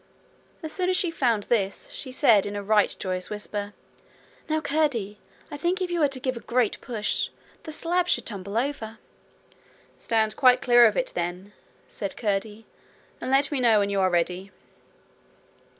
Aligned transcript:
As 0.63 0.71
soon 0.73 0.89
as 0.89 0.97
she 0.97 1.11
found 1.11 1.43
this, 1.43 1.87
she 1.91 2.11
said 2.11 2.47
in 2.47 2.55
a 2.55 2.63
right 2.63 2.95
joyous 2.97 3.29
whisper: 3.29 3.71
'Now, 4.49 4.59
Curdie, 4.59 5.19
I 5.51 5.57
think 5.57 5.79
if 5.79 5.91
you 5.91 5.99
were 5.99 6.07
to 6.07 6.19
give 6.19 6.35
a 6.35 6.39
great 6.39 6.81
push, 6.81 7.29
the 7.65 7.71
slab 7.71 8.07
would 8.15 8.25
tumble 8.25 8.57
over.' 8.57 8.97
'Stand 9.99 10.35
quite 10.35 10.59
clear 10.59 10.87
of 10.87 10.97
it, 10.97 11.11
then,' 11.13 11.53
said 11.87 12.17
Curdie, 12.17 12.65
'and 13.21 13.29
let 13.29 13.51
me 13.51 13.59
know 13.59 13.77
when 13.77 13.91
you 13.91 13.99
are 14.01 14.09
ready.' 14.09 14.49